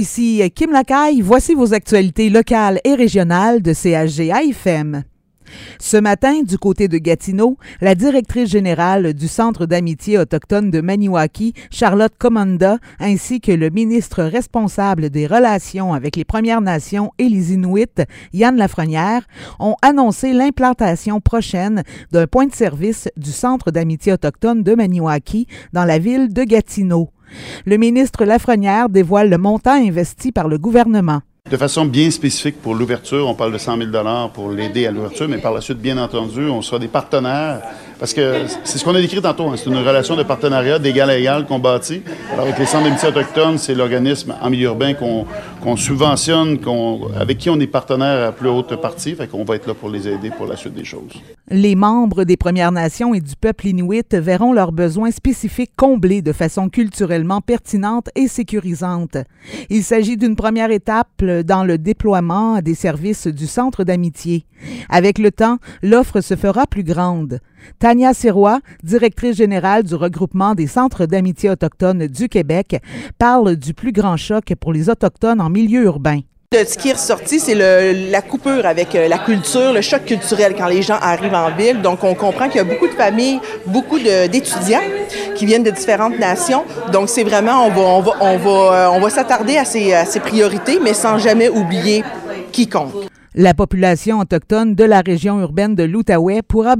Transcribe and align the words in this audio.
Ici 0.00 0.42
Kim 0.54 0.72
Lacaille, 0.72 1.20
voici 1.20 1.52
vos 1.52 1.74
actualités 1.74 2.30
locales 2.30 2.80
et 2.84 2.94
régionales 2.94 3.60
de 3.60 3.74
CHG 3.74 4.30
AFM. 4.30 5.02
Ce 5.78 5.98
matin, 5.98 6.40
du 6.42 6.56
côté 6.56 6.88
de 6.88 6.96
Gatineau, 6.96 7.58
la 7.82 7.94
directrice 7.94 8.48
générale 8.48 9.12
du 9.12 9.28
Centre 9.28 9.66
d'amitié 9.66 10.16
autochtone 10.16 10.70
de 10.70 10.80
Maniwaki, 10.80 11.52
Charlotte 11.70 12.14
Commanda, 12.16 12.78
ainsi 12.98 13.42
que 13.42 13.52
le 13.52 13.68
ministre 13.68 14.22
responsable 14.22 15.10
des 15.10 15.26
relations 15.26 15.92
avec 15.92 16.16
les 16.16 16.24
Premières 16.24 16.62
Nations 16.62 17.10
et 17.18 17.28
les 17.28 17.52
Inuits, 17.52 18.06
Yann 18.32 18.56
Lafrenière, 18.56 19.28
ont 19.58 19.76
annoncé 19.82 20.32
l'implantation 20.32 21.20
prochaine 21.20 21.82
d'un 22.10 22.26
point 22.26 22.46
de 22.46 22.54
service 22.54 23.10
du 23.18 23.32
Centre 23.32 23.70
d'amitié 23.70 24.14
autochtone 24.14 24.62
de 24.62 24.74
Maniwaki 24.74 25.46
dans 25.74 25.84
la 25.84 25.98
ville 25.98 26.32
de 26.32 26.44
Gatineau. 26.44 27.10
Le 27.66 27.76
ministre 27.76 28.24
Lafrenière 28.24 28.88
dévoile 28.88 29.30
le 29.30 29.38
montant 29.38 29.72
investi 29.72 30.32
par 30.32 30.48
le 30.48 30.58
gouvernement. 30.58 31.20
De 31.50 31.56
façon 31.56 31.84
bien 31.84 32.10
spécifique 32.10 32.60
pour 32.62 32.74
l'ouverture, 32.74 33.26
on 33.26 33.34
parle 33.34 33.52
de 33.52 33.58
100 33.58 33.78
000 33.78 33.90
pour 34.32 34.50
l'aider 34.50 34.86
à 34.86 34.90
l'ouverture, 34.90 35.28
mais 35.28 35.38
par 35.38 35.52
la 35.52 35.60
suite, 35.60 35.78
bien 35.78 35.98
entendu, 35.98 36.42
on 36.48 36.62
sera 36.62 36.78
des 36.78 36.88
partenaires 36.88 37.62
parce 38.00 38.14
que 38.14 38.46
c'est 38.64 38.78
ce 38.78 38.84
qu'on 38.84 38.94
a 38.94 39.00
décrit 39.00 39.20
tantôt, 39.20 39.48
hein. 39.48 39.54
c'est 39.56 39.68
une 39.68 39.76
relation 39.76 40.16
de 40.16 40.22
partenariat 40.22 40.78
d'égal 40.78 41.10
à 41.10 41.18
égal 41.18 41.44
qu'on 41.44 41.58
bâtit. 41.58 42.00
Alors 42.32 42.46
avec 42.46 42.58
les 42.58 42.64
centres 42.64 42.84
d'amitié 42.84 43.08
autochtones, 43.10 43.58
c'est 43.58 43.74
l'organisme 43.74 44.34
en 44.40 44.48
milieu 44.48 44.68
urbain 44.68 44.94
qu'on 44.94 45.76
subventionne, 45.76 46.58
avec 47.20 47.36
qui 47.36 47.50
on 47.50 47.60
est 47.60 47.66
partenaire 47.66 48.28
à 48.28 48.32
plus 48.32 48.48
haute 48.48 48.74
partie, 48.80 49.14
fait 49.14 49.26
qu'on 49.26 49.44
va 49.44 49.56
être 49.56 49.66
là 49.66 49.74
pour 49.74 49.90
les 49.90 50.08
aider 50.08 50.30
pour 50.30 50.46
la 50.46 50.56
suite 50.56 50.72
des 50.72 50.84
choses. 50.84 51.12
Les 51.50 51.74
membres 51.74 52.24
des 52.24 52.38
Premières 52.38 52.72
Nations 52.72 53.12
et 53.12 53.20
du 53.20 53.36
peuple 53.36 53.66
inuit 53.66 54.14
verront 54.14 54.54
leurs 54.54 54.72
besoins 54.72 55.10
spécifiques 55.10 55.72
comblés 55.76 56.22
de 56.22 56.32
façon 56.32 56.70
culturellement 56.70 57.42
pertinente 57.42 58.08
et 58.14 58.28
sécurisante. 58.28 59.18
Il 59.68 59.84
s'agit 59.84 60.16
d'une 60.16 60.36
première 60.36 60.70
étape 60.70 61.22
dans 61.22 61.64
le 61.64 61.76
déploiement 61.76 62.62
des 62.62 62.74
services 62.74 63.26
du 63.26 63.46
centre 63.46 63.84
d'amitié. 63.84 64.46
Avec 64.88 65.18
le 65.18 65.30
temps, 65.30 65.58
l'offre 65.82 66.20
se 66.22 66.36
fera 66.36 66.66
plus 66.66 66.84
grande. 66.84 67.40
Tania 67.78 68.14
Sirois, 68.14 68.60
directrice 68.82 69.36
générale 69.36 69.82
du 69.82 69.94
regroupement 69.94 70.54
des 70.54 70.66
centres 70.66 71.06
d'amitié 71.06 71.50
autochtones 71.50 72.06
du 72.06 72.28
Québec, 72.28 72.80
parle 73.18 73.56
du 73.56 73.74
plus 73.74 73.92
grand 73.92 74.16
choc 74.16 74.52
pour 74.60 74.72
les 74.72 74.88
Autochtones 74.88 75.40
en 75.40 75.50
milieu 75.50 75.84
urbain. 75.84 76.20
Ce 76.52 76.76
qui 76.76 76.88
est 76.88 76.94
ressorti, 76.94 77.38
c'est 77.38 77.54
la 77.54 78.22
coupure 78.22 78.66
avec 78.66 78.96
euh, 78.96 79.06
la 79.06 79.18
culture, 79.18 79.72
le 79.72 79.82
choc 79.82 80.04
culturel 80.04 80.56
quand 80.58 80.66
les 80.66 80.82
gens 80.82 80.98
arrivent 81.00 81.32
en 81.32 81.54
ville. 81.54 81.80
Donc, 81.80 82.02
on 82.02 82.16
comprend 82.16 82.48
qu'il 82.48 82.56
y 82.56 82.60
a 82.60 82.64
beaucoup 82.64 82.88
de 82.88 82.92
familles, 82.94 83.38
beaucoup 83.66 84.00
d'étudiants 84.00 84.82
qui 85.36 85.46
viennent 85.46 85.62
de 85.62 85.70
différentes 85.70 86.18
nations. 86.18 86.64
Donc, 86.92 87.08
c'est 87.08 87.22
vraiment, 87.22 87.68
euh, 87.68 88.86
on 88.88 89.00
va 89.00 89.10
s'attarder 89.10 89.58
à 89.58 89.64
ces, 89.64 89.92
à 89.92 90.04
ces 90.04 90.18
priorités, 90.18 90.80
mais 90.82 90.92
sans 90.92 91.18
jamais 91.18 91.48
oublier 91.48 92.02
quiconque. 92.50 92.99
La 93.34 93.54
population 93.54 94.18
autochtone 94.18 94.74
de 94.74 94.82
la 94.82 95.02
région 95.02 95.40
urbaine 95.40 95.76
de 95.76 95.84
l'Outaouais 95.84 96.42
pourra 96.42 96.74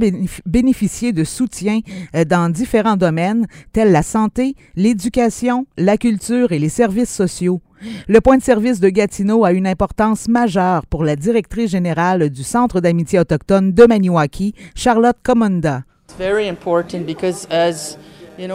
bénéficier 0.45 1.13
de 1.13 1.23
soutien 1.23 1.79
euh, 2.13 2.25
dans 2.25 2.51
différents 2.51 2.97
domaines 2.97 3.47
tels 3.71 3.93
la 3.93 4.03
santé, 4.03 4.55
l'éducation, 4.75 5.65
la 5.77 5.95
culture 5.95 6.51
et 6.51 6.59
les 6.59 6.67
services 6.67 7.13
sociaux. 7.13 7.61
Le 8.09 8.19
point 8.19 8.37
de 8.37 8.43
service 8.43 8.81
de 8.81 8.89
Gatineau 8.89 9.45
a 9.45 9.53
une 9.53 9.65
importance 9.65 10.27
majeure 10.27 10.85
pour 10.87 11.05
la 11.05 11.15
directrice 11.15 11.71
générale 11.71 12.29
du 12.29 12.43
Centre 12.43 12.81
d'amitié 12.81 13.19
autochtone 13.19 13.71
de 13.71 13.85
Maniwaki, 13.85 14.53
Charlotte 14.75 15.17
Commanda. 15.23 15.83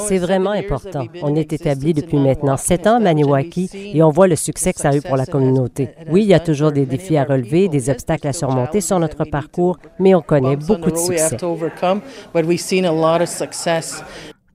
C'est 0.06 0.18
vraiment 0.18 0.50
important. 0.50 1.06
On 1.22 1.34
est 1.34 1.52
établi 1.52 1.94
depuis 1.94 2.18
maintenant 2.18 2.56
sept 2.56 2.86
ans 2.86 2.96
à 2.96 3.00
Maniwaki 3.00 3.70
et 3.94 4.02
on 4.02 4.10
voit 4.10 4.28
le 4.28 4.36
succès 4.36 4.72
que 4.72 4.80
ça 4.80 4.90
a 4.90 4.96
eu 4.96 5.02
pour 5.02 5.16
la 5.16 5.26
communauté. 5.26 5.90
Oui, 6.10 6.22
il 6.22 6.28
y 6.28 6.34
a 6.34 6.40
toujours 6.40 6.72
des 6.72 6.86
défis 6.86 7.16
à 7.16 7.24
relever, 7.24 7.68
des 7.68 7.90
obstacles 7.90 8.28
à 8.28 8.32
surmonter 8.32 8.80
sur 8.80 8.98
notre 8.98 9.24
parcours, 9.24 9.78
mais 9.98 10.14
on 10.14 10.22
connaît 10.22 10.56
beaucoup 10.56 10.90
de 10.90 10.96
succès. 10.96 11.36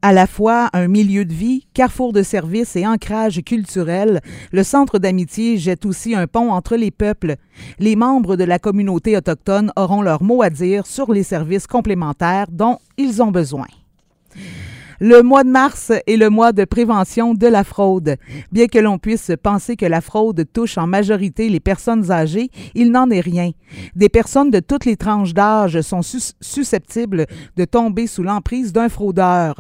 À 0.03 0.13
la 0.13 0.25
fois 0.25 0.69
un 0.73 0.88
milieu 0.88 1.25
de 1.25 1.34
vie, 1.34 1.67
carrefour 1.75 2.11
de 2.11 2.23
services 2.23 2.75
et 2.75 2.88
ancrage 2.88 3.39
culturel, 3.44 4.19
le 4.51 4.63
Centre 4.63 4.97
d'amitié 4.97 5.57
jette 5.57 5.85
aussi 5.85 6.16
un 6.16 6.25
pont 6.25 6.51
entre 6.51 6.75
les 6.75 6.89
peuples. 6.89 7.35
Les 7.78 7.95
membres 7.95 8.35
de 8.35 8.44
la 8.44 8.57
communauté 8.57 9.16
autochtone 9.16 9.72
auront 9.75 10.01
leur 10.01 10.23
mot 10.23 10.41
à 10.41 10.50
dire 10.50 10.88
sur 10.88 11.13
les 11.13 11.22
services 11.22 11.67
complémentaires 11.67 12.47
dont 12.50 12.79
ils 12.97 13.22
ont 13.22 13.29
besoin. 13.29 13.67
Le 15.03 15.23
mois 15.23 15.44
de 15.44 15.50
mars 15.50 15.91
est 16.06 16.16
le 16.16 16.29
mois 16.29 16.51
de 16.51 16.63
prévention 16.63 17.34
de 17.34 17.47
la 17.47 17.63
fraude. 17.63 18.17
Bien 18.51 18.67
que 18.67 18.78
l'on 18.78 19.00
puisse 19.00 19.31
penser 19.41 19.75
que 19.75 19.88
la 19.88 20.00
fraude 20.00 20.45
touche 20.53 20.78
en 20.78 20.85
majorité 20.85 21.50
les 21.50 21.59
personnes 21.59 22.12
âgées, 22.12 22.51
il 22.75 22.91
n'en 22.91 23.09
est 23.09 23.19
rien. 23.19 23.50
Des 23.95 24.09
personnes 24.09 24.51
de 24.51 24.59
toutes 24.59 24.85
les 24.85 24.97
tranches 24.97 25.34
d'âge 25.34 25.81
sont 25.81 26.01
susceptibles 26.03 27.25
de 27.57 27.66
tomber 27.66 28.06
sous 28.06 28.22
l'emprise 28.22 28.73
d'un 28.73 28.90
fraudeur. 28.90 29.56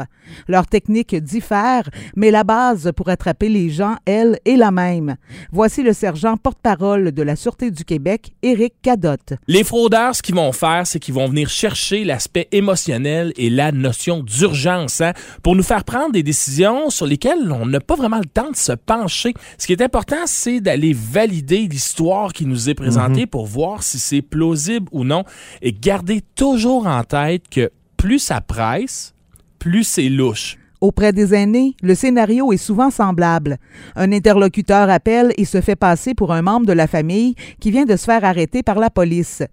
Leur 0.47 0.67
technique 0.67 1.15
diffère, 1.15 1.89
mais 2.15 2.29
la 2.29 2.43
base 2.43 2.91
pour 2.95 3.09
attraper 3.09 3.49
les 3.49 3.71
gens, 3.71 3.95
elle, 4.05 4.37
est 4.45 4.57
la 4.57 4.69
même. 4.69 5.15
Voici 5.51 5.81
le 5.81 5.93
sergent 5.93 6.37
porte-parole 6.37 7.13
de 7.13 7.23
la 7.23 7.35
Sûreté 7.35 7.71
du 7.71 7.83
Québec, 7.83 8.31
Éric 8.43 8.75
Cadotte. 8.83 9.33
Les 9.47 9.63
fraudeurs, 9.63 10.15
ce 10.15 10.21
qu'ils 10.21 10.35
vont 10.35 10.51
faire, 10.51 10.85
c'est 10.85 10.99
qu'ils 10.99 11.15
vont 11.15 11.27
venir 11.27 11.49
chercher 11.49 12.03
l'aspect 12.03 12.47
émotionnel 12.51 13.33
et 13.37 13.49
la 13.49 13.71
notion 13.71 14.21
d'urgence. 14.21 15.01
Hein 15.01 15.13
pour 15.43 15.55
nous 15.55 15.63
faire 15.63 15.83
prendre 15.83 16.11
des 16.11 16.23
décisions 16.23 16.89
sur 16.89 17.05
lesquelles 17.05 17.51
on 17.51 17.65
n'a 17.65 17.79
pas 17.79 17.95
vraiment 17.95 18.19
le 18.19 18.25
temps 18.25 18.51
de 18.51 18.55
se 18.55 18.71
pencher. 18.73 19.33
Ce 19.57 19.67
qui 19.67 19.73
est 19.73 19.81
important, 19.81 20.23
c'est 20.25 20.61
d'aller 20.61 20.93
valider 20.93 21.67
l'histoire 21.67 22.33
qui 22.33 22.45
nous 22.45 22.69
est 22.69 22.75
présentée 22.75 23.21
mhm. 23.21 23.27
pour 23.27 23.45
voir 23.45 23.83
si 23.83 23.99
c'est 23.99 24.21
plausible 24.21 24.87
ou 24.91 25.03
non 25.03 25.23
et 25.61 25.73
garder 25.73 26.21
toujours 26.35 26.87
en 26.87 27.03
tête 27.03 27.43
que 27.49 27.71
plus 27.97 28.19
ça 28.19 28.41
presse, 28.41 29.13
plus 29.59 29.83
c'est 29.83 30.09
louche. 30.09 30.57
Auprès 30.81 31.13
des 31.13 31.35
aînés, 31.35 31.75
le 31.83 31.93
scénario 31.93 32.51
est 32.51 32.57
souvent 32.57 32.89
semblable. 32.89 33.57
Un 33.95 34.11
interlocuteur 34.11 34.89
appelle 34.89 35.31
et 35.37 35.45
se 35.45 35.61
fait 35.61 35.75
passer 35.75 36.15
pour 36.15 36.33
un 36.33 36.41
membre 36.41 36.65
de 36.65 36.73
la 36.73 36.87
famille 36.87 37.35
qui 37.59 37.69
vient 37.69 37.85
de 37.85 37.95
se 37.95 38.05
faire 38.05 38.25
arrêter 38.25 38.63
par 38.63 38.79
la 38.79 38.89
police. 38.89 39.43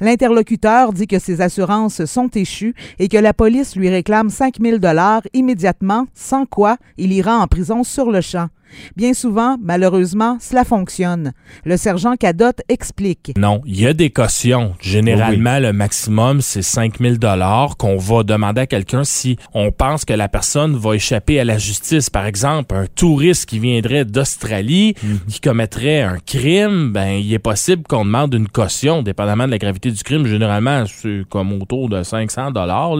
L'interlocuteur 0.00 0.92
dit 0.92 1.06
que 1.06 1.18
ses 1.18 1.40
assurances 1.40 2.04
sont 2.04 2.28
échues 2.28 2.74
et 2.98 3.08
que 3.08 3.16
la 3.16 3.34
police 3.34 3.76
lui 3.76 3.88
réclame 3.88 4.30
5 4.30 4.56
000 4.60 4.78
dollars 4.78 5.22
immédiatement, 5.34 6.06
sans 6.14 6.46
quoi 6.46 6.76
il 6.96 7.12
ira 7.12 7.36
en 7.38 7.46
prison 7.46 7.84
sur 7.84 8.10
le 8.10 8.20
champ. 8.20 8.48
Bien 8.96 9.14
souvent, 9.14 9.56
malheureusement, 9.60 10.38
cela 10.40 10.64
fonctionne. 10.64 11.32
Le 11.64 11.76
sergent 11.76 12.16
Cadotte 12.16 12.60
explique. 12.68 13.32
Non, 13.36 13.62
il 13.66 13.80
y 13.80 13.86
a 13.86 13.92
des 13.92 14.10
cautions. 14.10 14.74
Généralement, 14.80 15.58
le 15.58 15.72
maximum, 15.72 16.40
c'est 16.40 16.62
5000 16.62 17.18
dollars 17.18 17.76
qu'on 17.76 17.96
va 17.96 18.22
demander 18.22 18.62
à 18.62 18.66
quelqu'un 18.66 19.04
si 19.04 19.36
on 19.54 19.72
pense 19.72 20.04
que 20.04 20.12
la 20.12 20.28
personne 20.28 20.76
va 20.76 20.94
échapper 20.94 21.40
à 21.40 21.44
la 21.44 21.58
justice. 21.58 22.10
Par 22.10 22.26
exemple, 22.26 22.74
un 22.74 22.86
touriste 22.86 23.46
qui 23.46 23.58
viendrait 23.58 24.04
d'Australie, 24.04 24.94
mhm. 25.02 25.20
qui 25.28 25.40
commettrait 25.40 26.02
un 26.02 26.18
crime, 26.18 26.92
ben, 26.92 27.10
il 27.10 27.32
est 27.32 27.38
possible 27.38 27.82
qu'on 27.88 28.04
demande 28.04 28.34
une 28.34 28.48
caution, 28.48 29.02
dépendamment 29.02 29.46
de 29.46 29.52
la 29.52 29.58
gravité 29.58 29.90
du 29.90 30.02
crime. 30.02 30.26
Généralement, 30.26 30.84
c'est 30.86 31.22
comme 31.28 31.52
autour 31.52 31.88
de 31.88 32.02
500 32.02 32.50
dollars, 32.50 32.96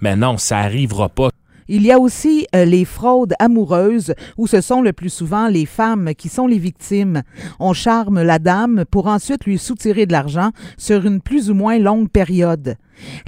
Mais 0.00 0.16
non, 0.16 0.36
ça 0.38 0.58
arrivera 0.58 1.08
pas. 1.08 1.30
Il 1.72 1.82
y 1.82 1.92
a 1.92 2.00
aussi 2.00 2.48
euh, 2.56 2.64
les 2.64 2.84
fraudes 2.84 3.34
amoureuses 3.38 4.12
où 4.36 4.48
ce 4.48 4.60
sont 4.60 4.82
le 4.82 4.92
plus 4.92 5.08
souvent 5.08 5.46
les 5.46 5.66
femmes 5.66 6.14
qui 6.18 6.28
sont 6.28 6.48
les 6.48 6.58
victimes. 6.58 7.22
On 7.60 7.74
charme 7.74 8.20
la 8.22 8.40
dame 8.40 8.84
pour 8.90 9.06
ensuite 9.06 9.44
lui 9.44 9.56
soutirer 9.56 10.04
de 10.04 10.10
l'argent 10.10 10.50
sur 10.76 11.06
une 11.06 11.20
plus 11.20 11.48
ou 11.48 11.54
moins 11.54 11.78
longue 11.78 12.10
période. 12.10 12.74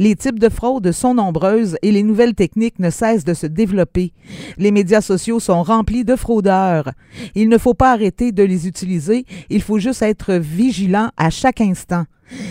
Les 0.01 0.17
types 0.17 0.41
de 0.41 0.49
fraudes 0.49 0.91
sont 0.91 1.15
nombreuses 1.15 1.77
et 1.83 1.93
les 1.93 2.03
nouvelles 2.03 2.35
techniques 2.35 2.81
ne 2.81 2.91
cessent 2.91 3.25
de 3.25 3.33
se 3.33 3.47
développer. 3.47 4.13
Les 4.59 4.73
médias 4.73 5.03
sociaux 5.03 5.39
sont 5.39 5.63
remplis 5.63 6.05
de 6.05 6.17
fraudeurs. 6.17 6.91
Il 7.37 7.49
ne 7.49 7.59
faut 7.59 7.75
pas 7.75 7.93
arrêter 7.93 8.33
de 8.33 8.43
les 8.43 8.67
utiliser, 8.67 9.25
il 9.51 9.63
faut 9.63 9.79
juste 9.79 10.03
être 10.03 10.33
vigilant 10.33 11.11
à 11.17 11.31
chaque 11.31 11.61
instant. 11.61 12.07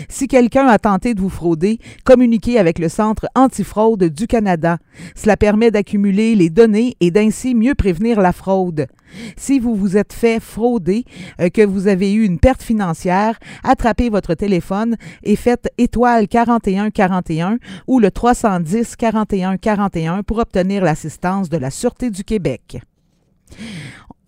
Si 0.08 0.28
quelqu'un 0.28 0.66
a 0.66 0.78
tenté 0.78 1.14
de 1.14 1.20
vous 1.20 1.28
frauder, 1.28 1.78
communiquez 2.04 2.58
avec 2.58 2.78
le 2.78 2.88
Centre 2.88 3.26
antifraude 3.34 4.04
du 4.04 4.26
Canada. 4.26 4.78
Cela 5.14 5.36
permet 5.36 5.70
d'accumuler 5.70 6.34
les 6.34 6.50
données 6.50 6.96
et 7.00 7.10
d'ainsi 7.10 7.54
mieux 7.54 7.74
prévenir 7.74 8.20
la 8.20 8.32
fraude. 8.32 8.86
Si 9.36 9.58
vous 9.58 9.74
vous 9.74 9.96
êtes 9.96 10.12
fait 10.12 10.40
frauder, 10.40 11.04
euh, 11.40 11.48
que 11.50 11.64
vous 11.64 11.86
avez 11.86 12.12
eu 12.12 12.24
une 12.24 12.38
perte 12.38 12.62
financière, 12.62 13.38
attrapez 13.62 14.08
votre 14.08 14.34
téléphone 14.34 14.96
et 15.22 15.36
faites 15.36 15.70
étoile 15.78 16.28
41 16.28 16.90
41 16.90 17.58
ou 17.86 17.98
le 17.98 18.10
310 18.10 18.96
41 18.96 19.56
41 19.58 20.22
pour 20.22 20.38
obtenir 20.38 20.82
l'assistance 20.82 21.48
de 21.48 21.58
la 21.58 21.70
Sûreté 21.70 22.10
du 22.10 22.24
Québec 22.24 22.78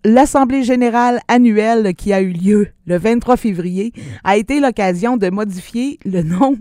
l'Assemblée 0.05 0.63
générale 0.63 1.19
annuelle 1.27 1.95
qui 1.95 2.13
a 2.13 2.21
eu 2.21 2.29
lieu 2.29 2.67
le 2.85 2.97
23 2.97 3.37
février 3.37 3.91
a 4.23 4.37
été 4.37 4.59
l'occasion 4.59 5.17
de 5.17 5.29
modifier 5.31 5.99
le 6.05 6.21
nom 6.21 6.57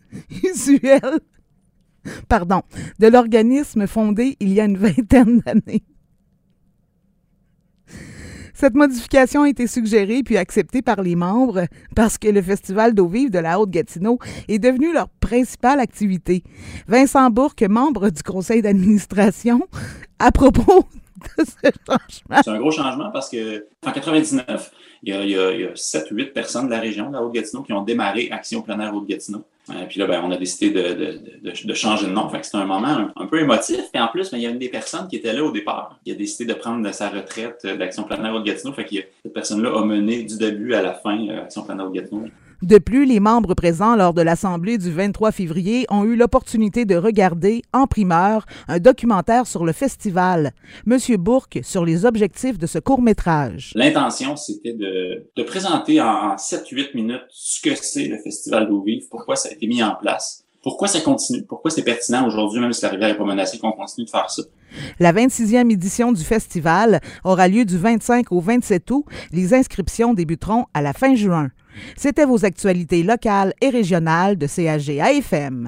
usuel 0.42 1.20
pardon, 2.28 2.62
de 2.98 3.06
l'organisme 3.08 3.86
fondé 3.86 4.36
il 4.40 4.52
y 4.52 4.60
a 4.60 4.64
une 4.64 4.78
vingtaine 4.78 5.40
d'années. 5.40 5.82
Cette 8.54 8.74
modification 8.74 9.42
a 9.42 9.50
été 9.50 9.66
suggérée 9.66 10.22
puis 10.24 10.38
acceptée 10.38 10.80
par 10.80 11.02
les 11.02 11.14
membres 11.14 11.66
parce 11.94 12.16
que 12.16 12.28
le 12.28 12.40
Festival 12.40 12.94
d'eau 12.94 13.06
vive 13.06 13.28
de 13.28 13.38
la 13.38 13.60
Haute-Gatineau 13.60 14.18
est 14.48 14.58
devenu 14.58 14.94
leur 14.94 15.10
principale 15.10 15.78
activité. 15.78 16.42
Vincent 16.88 17.28
Bourque, 17.28 17.62
membre 17.64 18.08
du 18.08 18.22
conseil 18.22 18.62
d'administration, 18.62 19.60
à 20.18 20.32
propos 20.32 20.86
de 21.38 21.44
ce 21.44 21.70
changement. 21.86 22.42
C'est 22.44 22.50
un 22.50 22.58
gros 22.58 22.70
changement 22.70 23.10
parce 23.10 23.28
que 23.28 23.66
en 23.86 23.92
99, 23.92 24.70
il 25.02 25.14
y 25.14 25.16
a, 25.16 25.22
il 25.22 25.60
y 25.60 25.64
a, 25.64 25.70
7 25.74 26.10
ou 26.10 26.14
8 26.16 26.32
personnes 26.32 26.66
de 26.66 26.70
la 26.70 26.80
région 26.80 27.08
de 27.08 27.14
la 27.14 27.22
Haute-Gatineau 27.22 27.62
qui 27.62 27.72
ont 27.72 27.82
démarré 27.82 28.28
Action 28.30 28.62
plein 28.62 28.92
Haute-Gatineau. 28.92 29.44
Euh, 29.70 29.84
puis 29.88 29.98
là, 29.98 30.06
ben, 30.06 30.22
on 30.24 30.30
a 30.30 30.36
décidé 30.36 30.70
de, 30.70 31.74
changer 31.74 32.06
de 32.06 32.12
nom. 32.12 32.28
Fait 32.28 32.44
c'était 32.44 32.58
un 32.58 32.66
moment 32.66 33.10
un, 33.16 33.26
peu 33.26 33.40
émotif. 33.40 33.80
Et 33.94 34.00
en 34.00 34.08
plus, 34.08 34.30
ben, 34.30 34.38
il 34.38 34.44
y 34.44 34.46
a 34.46 34.50
une 34.50 34.58
des 34.58 34.68
personnes 34.68 35.08
qui 35.08 35.16
était 35.16 35.32
là 35.32 35.42
au 35.42 35.50
départ 35.50 35.98
qui 36.04 36.12
a 36.12 36.14
décidé 36.14 36.52
de 36.52 36.58
prendre 36.58 36.88
sa 36.92 37.08
retraite 37.08 37.66
d'Action 37.66 38.04
plein 38.04 38.24
air 38.24 38.34
Haute-Gatineau. 38.34 38.72
Fait 38.74 38.84
que 38.84 38.96
cette 39.22 39.34
personne-là 39.34 39.76
a 39.76 39.84
mené 39.84 40.22
du 40.22 40.38
début 40.38 40.74
à 40.74 40.82
la 40.82 40.94
fin 40.94 41.18
euh, 41.28 41.42
Action 41.42 41.66
air 41.68 41.84
Haute-Gatineau. 41.84 42.28
De 42.62 42.78
plus, 42.78 43.04
les 43.04 43.20
membres 43.20 43.54
présents 43.54 43.96
lors 43.96 44.14
de 44.14 44.22
l'Assemblée 44.22 44.78
du 44.78 44.90
23 44.90 45.30
février 45.30 45.86
ont 45.90 46.04
eu 46.04 46.16
l'opportunité 46.16 46.86
de 46.86 46.96
regarder, 46.96 47.62
en 47.74 47.86
primeur, 47.86 48.46
un 48.66 48.78
documentaire 48.78 49.46
sur 49.46 49.64
le 49.66 49.72
festival. 49.72 50.52
Monsieur 50.86 51.18
Bourque 51.18 51.58
sur 51.62 51.84
les 51.84 52.06
objectifs 52.06 52.58
de 52.58 52.66
ce 52.66 52.78
court-métrage. 52.78 53.72
L'intention, 53.74 54.36
c'était 54.36 54.72
de, 54.72 55.26
de, 55.36 55.42
présenter 55.42 56.00
en, 56.00 56.36
7-8 56.36 56.94
minutes 56.94 57.26
ce 57.28 57.60
que 57.60 57.74
c'est 57.74 58.06
le 58.06 58.16
Festival 58.18 58.68
d'eau 58.68 58.82
vive, 58.82 59.02
pourquoi 59.10 59.36
ça 59.36 59.50
a 59.50 59.52
été 59.52 59.66
mis 59.66 59.82
en 59.82 59.94
place, 59.94 60.44
pourquoi 60.62 60.88
ça 60.88 61.00
continue, 61.00 61.42
pourquoi 61.42 61.70
c'est 61.70 61.84
pertinent 61.84 62.26
aujourd'hui, 62.26 62.60
même 62.60 62.72
si 62.72 62.82
la 62.82 62.88
rivière 62.88 63.10
n'est 63.10 63.18
pas 63.18 63.24
menacée, 63.24 63.58
qu'on 63.58 63.72
continue 63.72 64.06
de 64.06 64.10
faire 64.10 64.30
ça. 64.30 64.42
La 64.98 65.12
26e 65.12 65.70
édition 65.70 66.10
du 66.10 66.24
festival 66.24 67.00
aura 67.22 67.48
lieu 67.48 67.64
du 67.64 67.76
25 67.76 68.32
au 68.32 68.40
27 68.40 68.90
août. 68.90 69.04
Les 69.32 69.52
inscriptions 69.52 70.14
débuteront 70.14 70.64
à 70.74 70.80
la 70.82 70.92
fin 70.92 71.14
juin. 71.14 71.50
C'était 71.96 72.24
vos 72.24 72.44
actualités 72.44 73.02
locales 73.02 73.52
et 73.60 73.70
régionales 73.70 74.36
de 74.36 74.46
CAG 74.46 75.00
AFM. 75.00 75.64